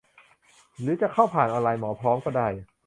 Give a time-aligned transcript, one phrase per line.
[0.79, 2.47] หรือจะเข้าผ่านไลน์ หมอพร้อม ก็ได้